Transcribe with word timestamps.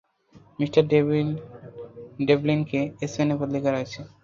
Mr 0.59 0.69
ডেভলিনকে 2.27 2.79
স্পেনে 3.03 3.35
বদলি 3.39 3.59
করা 3.65 3.77
হয়েছে। 3.79 3.99